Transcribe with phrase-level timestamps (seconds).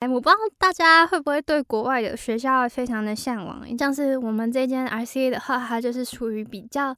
[0.00, 3.62] 哎，我不知道大家会不会对国外的学校非常的向往。
[3.78, 6.96] 像是我们这间 RCA 的话，它就是属于比较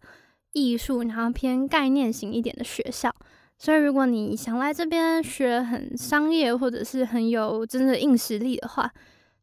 [0.53, 3.13] 艺术，然后偏概念型一点的学校。
[3.59, 8.89] 所以如果你想来这边学很商业，或者是很有真的硬实力的话，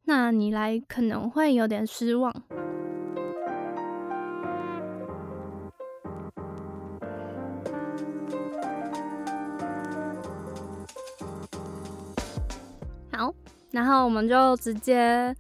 [0.06, 2.34] 那你来可能会有点失望。
[13.72, 15.36] 然后我们就直接，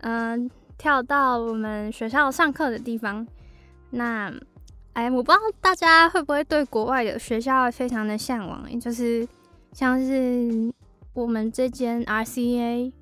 [0.00, 3.26] 嗯，跳到我们学校上课的地方。
[3.90, 4.32] 那，
[4.92, 9.26] 哎，我不知道大家会不会对国外的学校非常的向往，就是
[9.72, 10.72] 像是
[11.12, 12.92] 我们这间 RCA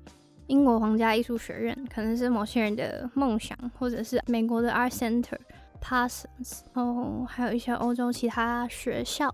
[0.47, 5.37] 英国皇家艺术学院，可能是某些人的梦想，或者是美国的 Art Center、
[5.81, 9.33] Parsons，哦，还有一些欧洲其他学校。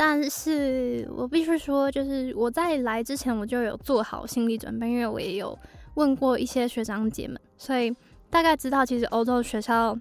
[0.00, 5.58] 但是我必须说，就是我在来之前我就有做好心理准备，因为我也有
[5.94, 7.92] 问过一些学长姐们，所以
[8.30, 9.98] 大概知道其实欧洲学校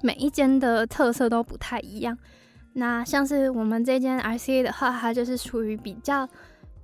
[0.00, 2.16] 每一间的特色都不太一样。
[2.74, 6.28] 那像是我们这间 RCA 的话，它就是属于比较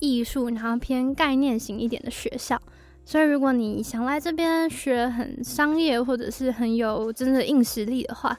[0.00, 2.60] 艺术，然后偏概念型一点的学校。
[3.04, 8.36] 所以如果你想来这边学很商业，或者是很有真的硬实力的话，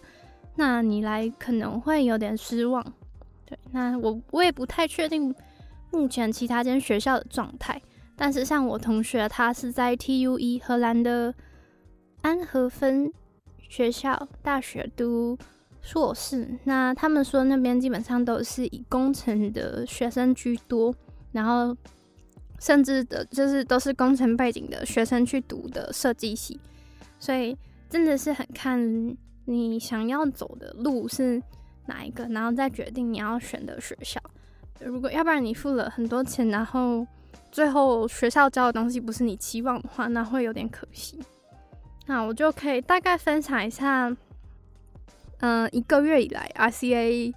[0.57, 2.85] 那你来可能会有点失望。
[3.71, 5.33] 那我我也不太确定
[5.91, 7.81] 目前其他间学校的状态，
[8.15, 11.33] 但是像我同学，他是在 TUE 荷兰的
[12.21, 13.11] 安和芬
[13.69, 15.37] 学校大学读
[15.81, 20.93] 硕士，那他们说那边基本上都是以工程的学生居多，
[21.31, 21.75] 然后
[22.59, 26.59] 甚至的就是都是工程背景的学生去读的设计系，
[27.19, 27.57] 所以
[27.89, 29.15] 真的是很看
[29.45, 31.41] 你想要走的路是。
[31.85, 34.19] 哪一个，然后再决定你要选的学校。
[34.79, 37.05] 如果要不然你付了很多钱，然后
[37.51, 41.19] 最后学校教的东西不是你期望的话，那会有点可惜。
[42.05, 44.15] 那我就可以大概分享一下，
[45.39, 47.33] 嗯，一个月以来 RCA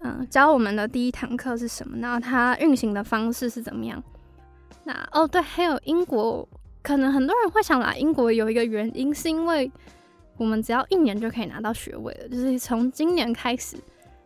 [0.00, 4.02] 嗯教我们的第一堂课是什么，然后它运行的方式是怎么样。
[4.84, 6.48] 那哦对，还有英国，
[6.82, 9.70] 可能很多人会想来英国，有一个原因是因为。
[10.38, 13.76] 我们只要一年就可以拿到学位了，就是从今年开始，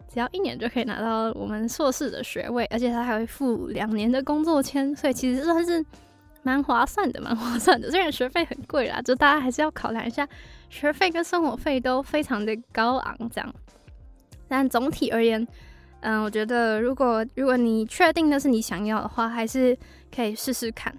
[0.09, 5.85] 只要一年就可以拿到我们硕士的学位，而且他还会付两年的工作签，所以其实算是
[6.43, 7.91] 蛮划算的，蛮划算的。
[7.91, 10.27] 虽然学费很贵啦，就大家还是要考量一下，
[10.71, 13.55] 学费跟生活费都非常的高昂，这样。
[14.49, 15.47] 但总体而言，
[16.01, 19.77] 嗯，我觉得如果如果你确定那是你想要的话，还是
[20.15, 20.95] 可以试试看。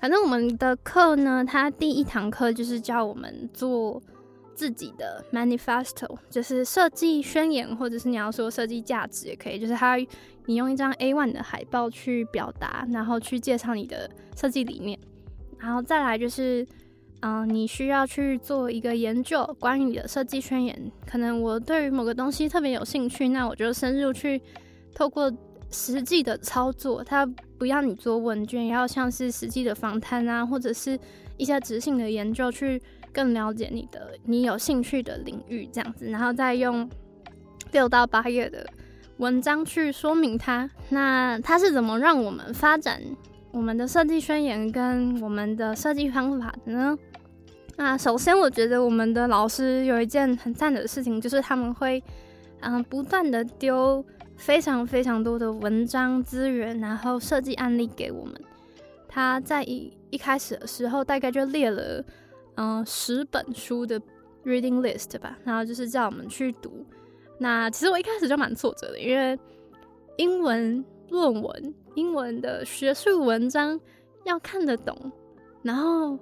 [0.00, 4.00] 反正我们的课呢，它第一堂课就是教我们做。
[4.54, 9.58] 自己的 manifesto 就是设计宣言，或者是你要说设计价值也可以。
[9.58, 9.96] 就是它，
[10.46, 14.98] 你用一张 A1 的海报去表达，然后去介绍你的设计理念。
[15.58, 16.66] 然后再来就是，
[17.20, 20.92] 嗯，你需要去做一个研究，关于你的设计宣言。
[21.06, 24.40] 可能我对于某个东西特别有兴趣，那我就深入去
[24.94, 25.32] 透过
[25.70, 27.02] 实际的操作。
[27.02, 27.26] 它
[27.58, 30.98] 不要你做问卷，要像是实际的访谈啊，或者是
[31.36, 32.80] 一些执行的研究去。
[33.14, 36.90] 更了解你的你有兴趣的领域，这样子，然后再用
[37.70, 38.66] 六到八页的
[39.18, 40.68] 文章去说明它。
[40.88, 43.00] 那它是怎么让我们发展
[43.52, 46.98] 我们的设计宣言跟我们的设计方法的呢？
[47.76, 52.02] 那首先，我觉得我们的老师有一件很赞的事情，就是他们会
[52.60, 54.04] 嗯不断的丢
[54.36, 58.34] 非常非常多的文章资源，然后设计案例给我们。
[59.08, 62.04] 他在一一开始的时候，大概就列了。
[62.56, 64.00] 嗯，十本书的
[64.44, 66.84] reading list 吧，然后就是叫我们去读。
[67.38, 69.38] 那其实我一开始就蛮挫折的，因为
[70.18, 73.78] 英文论文、英文的学术文章
[74.24, 74.96] 要看得懂，
[75.62, 76.18] 然后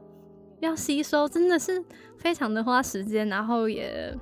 [0.61, 1.85] 要吸收，真的是
[2.17, 4.17] 非常的花时间，然后也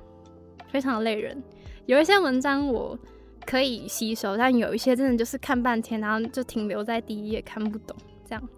[0.67, 1.41] 非常的累人。
[1.85, 2.97] 有一些文章我
[3.45, 7.95] 可以吸收，但有一些真的就是看半天，然后就停留在第一页看不懂
[8.25, 8.49] 这样。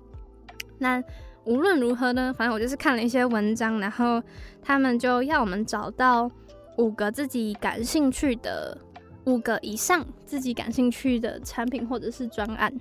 [0.80, 1.02] 那
[1.46, 4.22] 无论如何呢，反正我就是看了一些文章，然后
[4.62, 6.30] 他们就要我们找到
[6.78, 8.78] 五个自己感兴趣的
[9.26, 12.74] 五个以上自己感兴趣的产品或者是专案。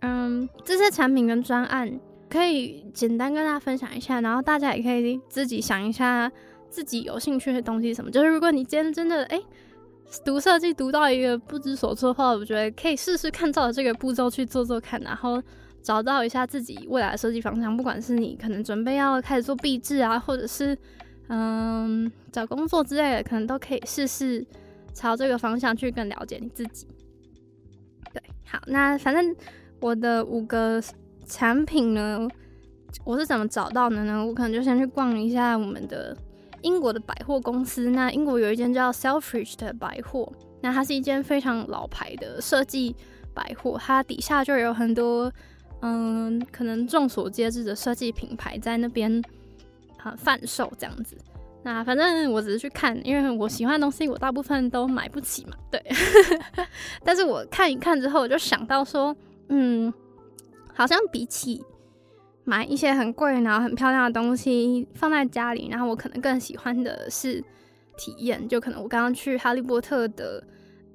[0.00, 1.98] 嗯，这些产品跟专案
[2.30, 6.30] 可以简单跟大家分享一下，然后大家也可以自己想一下
[6.70, 8.10] 自己有兴趣的东西什么。
[8.10, 9.40] 就是如果你今天真的哎
[10.24, 15.42] 读设计读到一个不知所措的话，我觉得可以试试看照着这个步骤去做做看，然后。
[15.86, 20.76] 找到一下自己未来的设计方向，不管是你可能准备要开始做壁纸啊，或者是
[21.28, 24.44] 嗯找工作之类的，可能都可以试试
[24.92, 26.88] 朝这个方向去更了解你自己。
[28.12, 29.32] 对，好，那反正
[29.80, 30.82] 我的五个
[31.24, 32.26] 产品呢，
[33.04, 34.26] 我是怎么找到的呢？
[34.26, 36.16] 我可能就先去逛一下我们的
[36.62, 37.90] 英国的百货公司。
[37.90, 40.32] 那英国有一间叫 Selfridge 的百货，
[40.62, 42.96] 那它是一间非常老牌的设计
[43.32, 45.32] 百货，它底下就有很多
[45.80, 49.22] 嗯，可能众所皆知的设计品牌在那边
[49.98, 51.16] 啊贩售这样子。
[51.62, 55.82] 那反正我只是去看，因为我喜欢的东西我大部分都买不起嘛，对。
[57.02, 59.14] 但是我看一看之后，我就想到说，
[59.48, 59.92] 嗯，
[60.72, 61.64] 好像比起
[62.44, 67.42] 买一些很贵然后很漂亮的东西放在家里，然后我可能更喜欢的是
[67.96, 68.48] 体验。
[68.48, 70.40] 就可能我刚刚去哈利波特的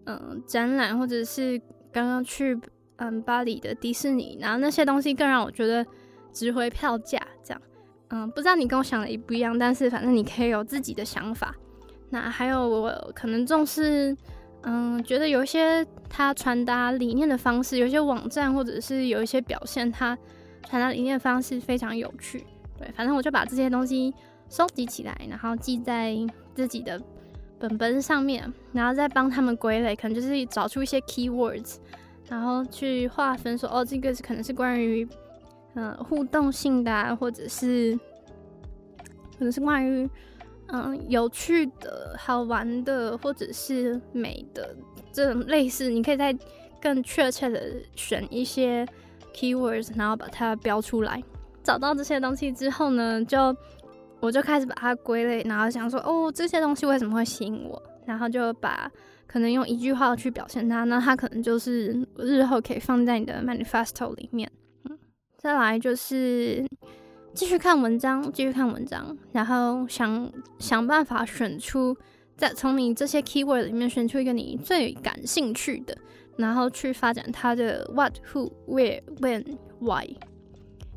[0.06, 1.62] 嗯展览，或者是
[1.92, 2.58] 刚刚去
[3.02, 5.84] 嗯巴黎的迪士尼，然后那些东西更让我觉得
[6.32, 7.62] 值回票价，这样。
[8.10, 11.56] 嗯，不知道你跟我想的一不一样，但是反正你可以有自己的想法。
[12.12, 14.16] 那还有我可能重视，
[14.62, 20.16] 嗯，觉得有一些他传达理念的方式，有一些网站或者是有一些表现，他
[20.70, 22.46] 传达理念的方式非常有趣。
[22.78, 24.14] 对，反正我就把这些东西
[24.48, 26.16] 收集起来，然后记在
[26.54, 27.02] 自己的
[27.58, 31.78] 本本上面，然后再帮他们归类，可能就是找出一些 keywords，
[32.32, 35.08] 然后去划分说，哦，这个是可能是关于。
[35.74, 37.98] 嗯，互动性的，或者是
[39.38, 40.10] 可能是关于
[40.68, 44.76] 嗯有趣的、好玩的，或者是美的
[45.14, 46.38] 这种类似，你可以再
[46.82, 48.86] 更确切的选一些
[49.34, 51.24] keywords，然后把它标出来。
[51.64, 53.56] 找到这些东西之后呢，就
[54.20, 57.82] 我就开始把它归类，然后想说哦，这些东西为什么会吸引我？
[58.06, 58.92] 然后就把
[59.32, 64.52] 可能用一句话去表现它，那它可能就是日后可以放在你的 manifesto 里面。
[64.90, 64.98] 嗯
[65.38, 66.64] 再来就是
[67.34, 70.30] 继续看文章，继续看文章，然后想
[70.60, 71.96] 想办法选出，
[72.36, 75.98] 再从你这些 keyword 里面选出一个你最感兴趣的，
[76.36, 79.44] 然后去发展它的 what、who、where、when、
[79.80, 80.06] why。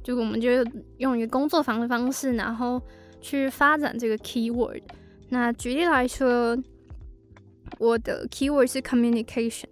[0.03, 0.51] 就我们就
[0.99, 2.83] 用一个工作坊的方式，然后
[3.21, 4.83] 去发展这个 keyword。
[5.31, 6.55] 那举例来说，
[7.85, 9.67] 我的 keyword 是 communication。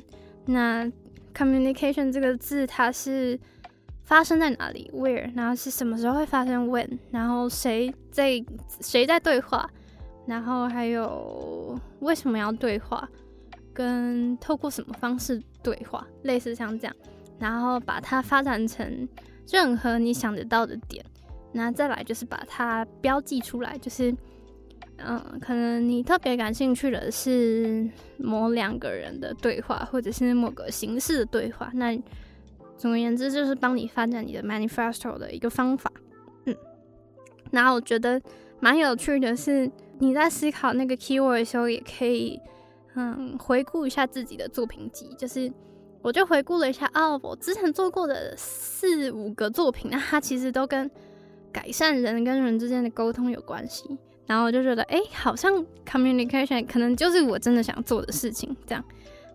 [0.44, 0.90] 那
[1.34, 3.38] communication 这个字，它是
[4.04, 5.32] 发生在哪里？Where？
[5.34, 6.98] 然后是什么时候会发生？When？
[7.10, 8.44] 然后谁在
[8.80, 9.68] 谁在对话？
[10.26, 13.08] 然后还有为什么要对话？
[13.72, 16.06] 跟透过什么方式对话？
[16.24, 16.94] 类似像这样，
[17.38, 19.08] 然后把它发展成
[19.48, 21.04] 任何你想得到的点。
[21.52, 24.14] 那再来就是把它标记出来，就是
[25.06, 27.88] 嗯，可能你特别感兴趣的是
[28.18, 31.70] 某两个人的对话，或者是某个形式的对话。
[31.74, 31.98] 那
[32.76, 35.90] 总而言之，就是帮你发展你的 manifesto 的一个方法。
[36.46, 36.56] 嗯，
[37.50, 38.20] 然后我觉得
[38.60, 42.40] 蛮有趣的是，你在思考那个 keyword 的时候，也可以
[42.94, 45.08] 嗯回顾一下自己的作品集。
[45.16, 45.52] 就是
[46.00, 50.90] 我就回顾了一下，哦，我之前做过的四五个作品，那它其实都跟
[51.52, 53.96] 改善人跟人之间的沟通有关系。
[54.26, 55.52] 然后我就觉得，哎，好像
[55.86, 58.84] communication 可能就是我真的想做的事情，这样。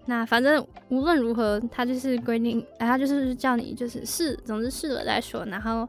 [0.05, 5.87] 那反正无论如何，他就是规定，他就是叫你就是试，总之试了再说，然后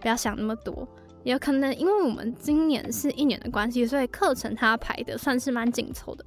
[0.00, 0.88] 不要想那么多。
[1.24, 6.24] 也有可能因为我们今年是一年的关系，所以课程他排的算是蛮紧凑的，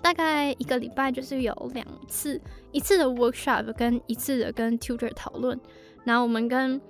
[0.00, 5.58] 大概一个礼拜就是有两次，一次的 workshop 跟一次的跟 tutor 讨论。
[6.04, 6.80] 然后我们跟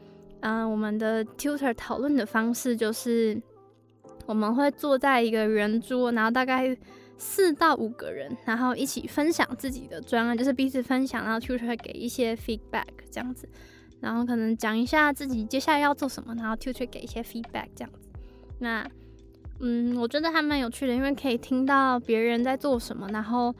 [0.40, 3.40] 嗯我们的 tutor 讨论的方式就是，
[4.26, 6.76] 我们会坐在一个圆桌，然后大概。
[7.16, 13.48] 四到五个人，然后一起分享自己的专案，就是彼此分享，然后 tutor 会给一些 feedback 这样子，
[14.00, 18.08] 然后可能讲一下自己接下来要做什么，然后 tutor 给一些 feedback 这样子。
[18.58, 18.84] 那，
[19.60, 23.54] 嗯，我觉得还蛮有趣的，因为可以听到别人在做什么，然后，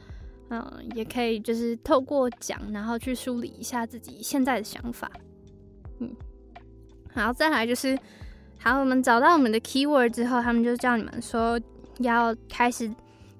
[0.49, 5.09] 嗯，也可以就是透过讲，然后去梳理一下自己现在的想法。
[5.99, 6.13] 嗯，
[7.13, 7.97] 然后再来就是，
[8.59, 11.59] 好，我们找到我们的 keyword 之后，他们就叫你们说
[11.99, 12.89] 要开始。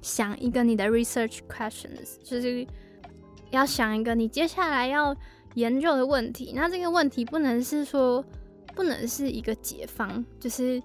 [0.02, 2.64] 想一个你的 research questions，就是
[3.50, 5.16] 要想一个你接下来要
[5.56, 6.54] 研究的问题。
[6.56, 8.24] 那这个问题不能是说，
[8.76, 10.80] 不能是一个解方，就是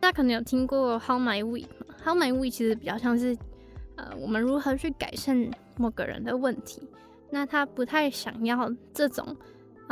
[0.00, 3.38] 大家可能有听过 How my week，How my week 其实比较像是
[3.94, 6.82] 呃，我们如何去改善某个人的问题。
[7.30, 9.36] 那他不太想要这种，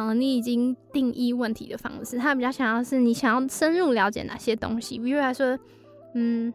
[0.01, 4.99] 嗯，你已经定义问题的方式，他比较想要是你想要深入了解哪些东西。
[4.99, 5.59] 比如来说，
[6.15, 6.53] 嗯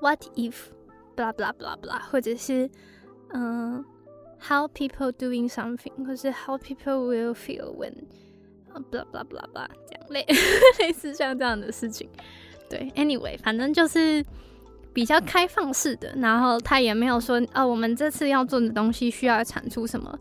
[0.00, 2.68] ，What if？blah blah blah blah，或者是
[3.32, 3.84] 嗯
[4.40, 7.92] ，how people doing something，或是 how people will feel when
[8.90, 10.26] blah blah blah blah 这样类
[10.80, 12.08] 类似像这样的事情。
[12.68, 14.24] 对，anyway，反正就是
[14.92, 20.18] 比较开放式的，然后他也没有说哦，我们这次要做的东西需要产出什么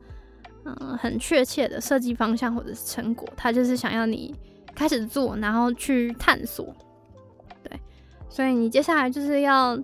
[0.68, 4.36] 嗯很确切的设计方向或者是成果，他就是想要你
[4.76, 6.76] 开始做，然后去探索。
[7.64, 7.80] 对，
[8.30, 9.80] 所以你接下来就是要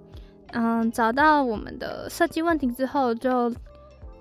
[0.52, 3.54] 嗯找到我们的设计问题之后，就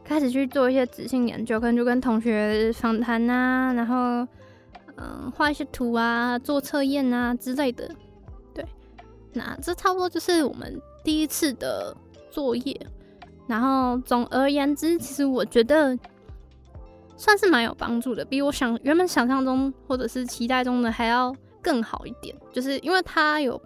[0.04, 3.96] 开始去做一些执行研究，可能就跟同学访谈啊，然后
[4.96, 7.90] 嗯画一些图啊，做测验啊之类的。
[8.54, 8.64] 对，
[9.32, 11.96] 那这差不多就是我们第一次的
[12.30, 12.86] 作业。
[13.48, 15.98] 然后总而言之，其实我觉得
[17.16, 22.36] 算是蛮有帮助的，比我想原本想象中或者是期待中的还要更好一点。
[22.52, 23.60] 就是因为他有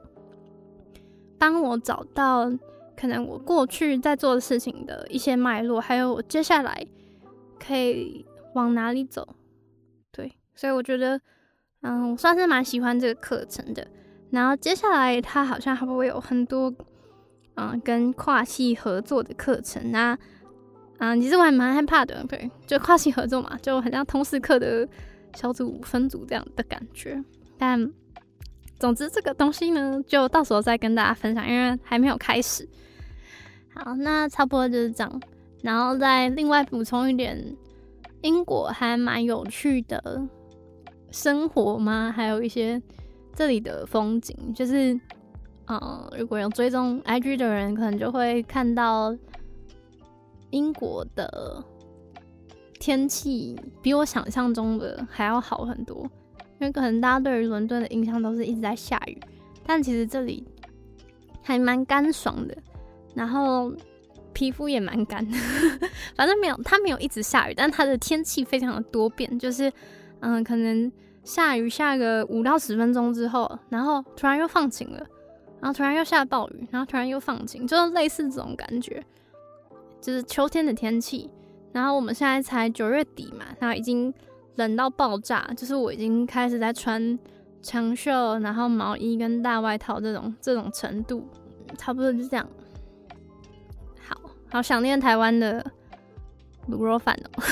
[1.39, 2.51] 帮我找到
[2.97, 6.87] 可能我过去在做的事情的一些脉络，还有我接下来
[7.59, 8.25] 可以
[8.55, 9.37] 往哪里走。
[10.13, 11.21] 对，所以我觉得，
[11.83, 13.87] 嗯，我算是蛮喜欢这个课程的。
[14.31, 16.75] 然后接下来他好像还会有很多。
[17.59, 20.19] 嗯，跟跨系合作的课程啊，
[20.99, 24.89] 嗯，其实我还蛮害怕的，对，就跨系合作嘛，就很像通识课的
[25.35, 27.23] 小组分组这样的感觉。
[27.59, 27.91] 但
[28.79, 32.69] 总之这个东西呢，就到时候再跟大家分享，因为还没有开始。
[33.75, 35.21] 好，那差不多就是这样，
[35.63, 37.57] 然后再另外补充一点，
[38.23, 40.23] 英国还蛮有趣的
[41.11, 42.13] 生活吗？
[42.15, 42.81] 还有一些
[43.35, 44.99] 这里的风景，就是。
[45.69, 49.13] 嗯，如果有追踪 IG 的人，可能就会看到
[50.51, 51.63] 英国的
[52.79, 56.09] 天气比我想象中的还要好很多。
[56.59, 59.21] 因为可能大家对于伦敦的印象都是一直在下雨，
[59.67, 60.43] 但其实这里
[61.43, 62.57] 还蛮干爽的，
[63.15, 63.71] 然后
[64.33, 65.23] 皮肤也蛮干。
[66.17, 69.71] 反正没有，它没有一直下雨，但它的天气非常的多变，就是
[70.21, 70.91] 嗯，可能
[71.25, 75.07] 下雨下个五到十分钟之后，然后突然又放晴了。
[75.59, 79.03] 然后突然又下暴雨，然后突然又放晴，就是类似这种感觉，
[80.07, 81.29] 就是秋天的天气。
[81.73, 84.15] 然后我们现在才九月底嘛，然后已经
[84.55, 87.19] 冷到爆炸，就是我已经开始在穿
[87.61, 91.27] 长袖，然后毛衣跟大外套这种这种程度，
[91.77, 92.49] 差不多就这样。
[93.99, 94.17] 好
[94.49, 95.63] 好想念台湾的
[96.71, 97.43] 卤肉饭哦，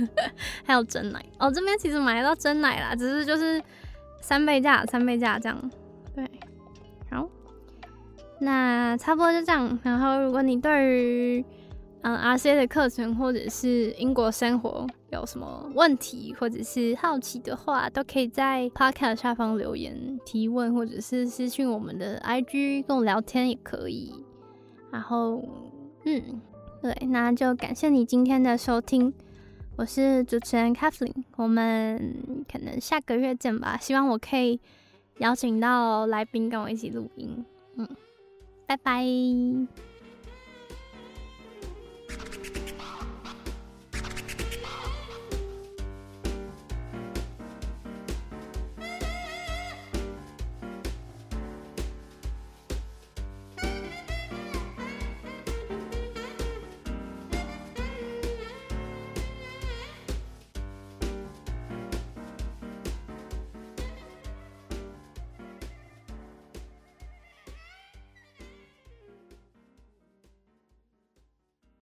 [0.64, 3.62] 还有真奶哦，这边其实买到真奶啦，只是就是
[4.20, 5.70] 三倍价，三倍价这样，
[6.16, 6.28] 对。
[7.10, 7.28] 好
[8.40, 9.78] 那差不多就这样。
[9.82, 11.44] 然后，如果你对于
[12.02, 24.14] 嗯，R C 的课程或者是英国生活有什么问题或者是好奇的话，都可以在 Podcast 下方留言提问，或者是私信我们的 IG 跟我聊天也可以。
[24.90, 25.42] 然后，
[26.04, 26.40] 嗯，
[26.80, 29.12] 对，那就感谢你今天的收听。
[29.76, 33.76] 我是主持人 Kathleen，我们可能下个月见吧。
[33.76, 34.60] 希望我可以
[35.18, 37.44] 邀请到来宾跟我一起录音。
[37.76, 37.88] 嗯。
[38.66, 39.02] 拜拜。